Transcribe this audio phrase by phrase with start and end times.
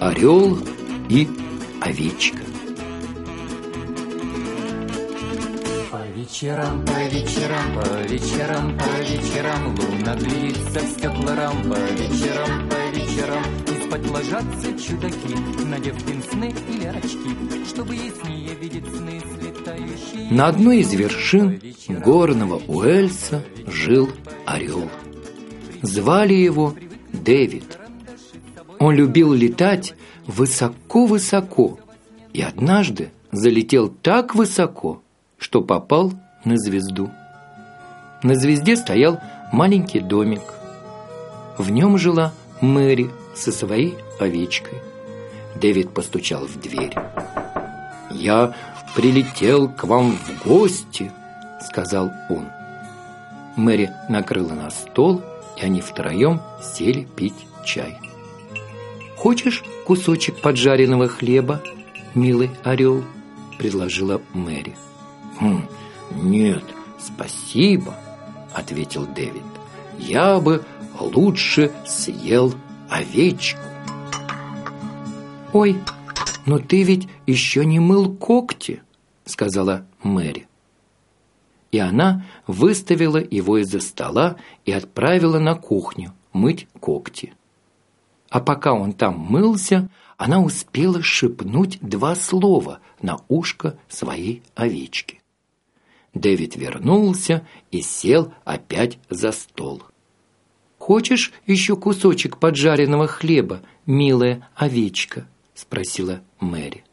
[0.00, 0.58] Орел
[1.08, 1.26] и
[1.80, 2.42] овечка.
[5.90, 12.68] По вечерам, по вечерам, по вечерам, по вечерам Луна глядится в стекла рам По вечерам,
[12.68, 20.30] по вечерам И спать ложатся чудаки Надев пенсны или очки Чтобы яснее видеть сны слетающие
[20.30, 24.10] На одной из вершин горного Уэльса жил
[24.44, 24.90] орел.
[25.82, 26.74] Звали его
[27.12, 27.78] Дэвид.
[28.78, 29.94] Он любил летать
[30.26, 31.78] высоко-высоко
[32.32, 35.02] и однажды залетел так высоко,
[35.38, 36.12] что попал
[36.44, 37.10] на звезду.
[38.22, 39.20] На звезде стоял
[39.52, 40.42] маленький домик.
[41.58, 44.78] В нем жила Мэри со своей овечкой.
[45.54, 46.94] Дэвид постучал в дверь.
[48.10, 48.54] «Я
[48.94, 51.10] прилетел к вам в гости»,—
[51.60, 52.46] сказал он.
[53.56, 55.22] Мэри накрыла на стол,
[55.56, 57.98] и они втроем сели пить чай.
[59.26, 61.60] «Хочешь кусочек поджаренного хлеба,
[62.14, 63.02] милый орел?»–
[63.58, 64.76] предложила Мэри.
[65.40, 65.62] «Хм,
[66.22, 66.62] «Нет,
[67.00, 67.96] спасибо»,–
[68.54, 69.42] ответил Дэвид.
[69.98, 70.64] «Я бы
[71.00, 72.54] лучше съел
[72.88, 73.58] овечку».
[75.52, 75.76] «Ой,
[76.46, 78.80] но ты ведь еще не мыл когти»,–
[79.24, 80.46] сказала Мэри.
[81.72, 87.32] И она выставила его из-за стола и отправила на кухню мыть когти.
[88.28, 95.20] А пока он там мылся, она успела шепнуть два слова на ушко своей овечки.
[96.14, 99.82] Дэвид вернулся и сел опять за стол.
[100.78, 106.84] «Хочешь еще кусочек поджаренного хлеба, милая овечка?»– спросила Мэри.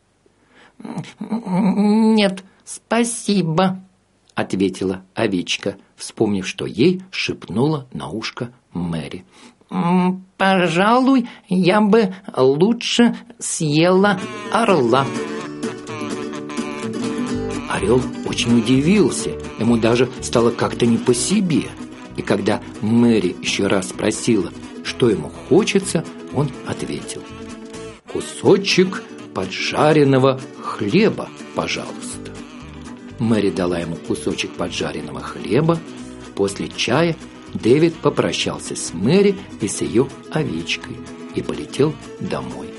[1.20, 3.82] «Нет, спасибо»,–
[4.36, 9.26] ответила овечка, вспомнив, что ей шепнула на ушко Мэри.
[10.38, 14.20] «Пожалуй, я бы лучше съела
[14.52, 15.06] орла».
[17.70, 21.64] Орел очень удивился, ему даже стало как-то не по себе.
[22.18, 24.52] И когда Мэри еще раз спросила,
[24.84, 26.06] что ему хочется,
[26.36, 27.24] он ответил.
[28.12, 29.02] «Кусочек
[29.34, 32.32] поджаренного хлеба, пожалуйста».
[33.18, 35.80] Мэри дала ему кусочек поджаренного хлеба.
[36.36, 37.16] После чая
[37.54, 40.98] Дэвид попрощался с Мэри и с ее овечкой
[41.36, 42.70] и полетел домой.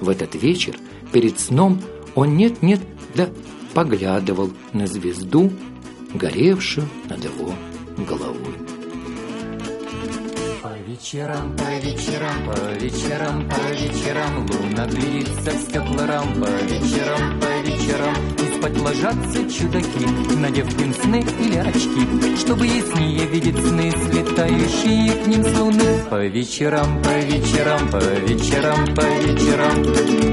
[0.00, 0.76] В этот вечер
[1.12, 1.80] перед сном
[2.14, 2.80] он нет-нет
[3.14, 3.28] да
[3.72, 5.50] поглядывал на звезду,
[6.12, 7.52] горевшую над его
[7.98, 8.54] головой.
[10.62, 17.40] По вечерам, по вечерам, по вечерам, по вечерам Луна глядится в стекла рам По вечерам,
[18.64, 25.60] спать ложатся чудаки Надев пенсны или очки Чтобы яснее видеть сны Слетающие к ним с
[25.60, 29.82] луны По вечерам, по вечерам, по вечерам, по вечерам.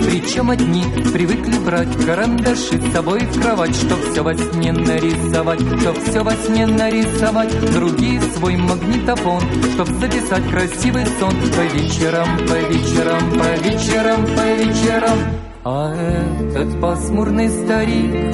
[0.06, 5.98] Причем одни привыкли брать Карандаши с собой в кровать Чтоб все во сне нарисовать Чтоб
[6.04, 7.74] все во сне нарисовать.
[7.74, 9.42] Другие свой магнитофон
[9.74, 11.32] Чтоб записать красивый сон.
[11.32, 18.34] По вечерам, по вечерам, по вечерам, по вечерам А этот пасмурный старик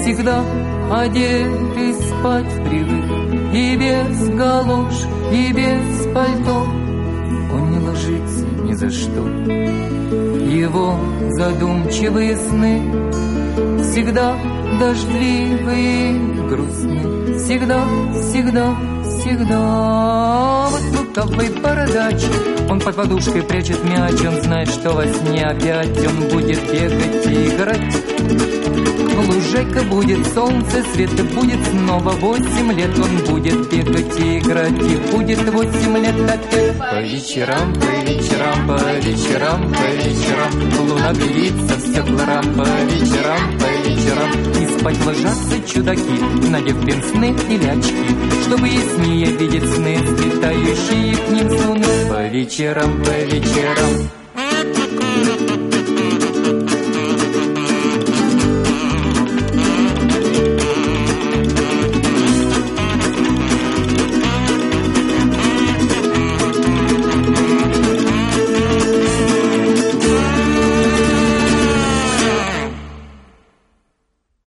[0.00, 0.42] Всегда
[0.90, 3.54] одетый спать привык.
[3.54, 4.94] И без галош,
[5.30, 6.66] и без пальто
[7.52, 9.20] Он не ложится ни за что.
[10.48, 10.94] Его
[11.32, 12.82] задумчивые сны
[13.82, 14.34] Всегда
[14.80, 18.74] дождливые и грустны Всегда, всегда,
[19.28, 20.68] всегда.
[20.70, 22.22] Вот лукавый бородач.
[22.68, 27.48] Он под подушкой прячет мяч Он знает, что во сне опять Он будет бегать и
[27.48, 27.96] играть.
[29.26, 32.98] Лужайка будет, солнце, свет и будет снова Восемь лет.
[32.98, 36.14] Он будет бегать и играть И будет восемь лет.
[36.30, 40.88] Опять По вечерам, по вечерам, по вечерам, по вечерам.
[40.88, 44.62] Луна глядится в стекла По вечерам, по вечерам.
[44.62, 48.16] И спать ложатся чудаки Надев пенсны или очки
[48.46, 54.17] Чтобы яснее видеть сны Слетающие к ним с луны По вечерам, по вечерам